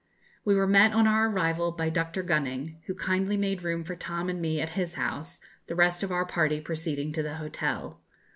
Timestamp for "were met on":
0.55-1.05